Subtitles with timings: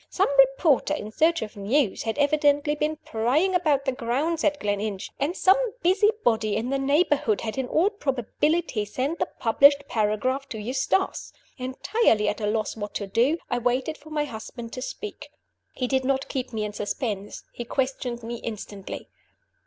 [0.09, 5.11] Some reporter in search of news had evidently been prying about the grounds at Gleninch,
[5.19, 10.49] and some busy body in the neighborhood had in all probability sent the published paragraph
[10.49, 11.33] to Eustace.
[11.59, 15.29] Entirely at a loss what to do, I waited for my husband to speak.
[15.71, 19.07] He did not keep me in suspense he questioned me instantly.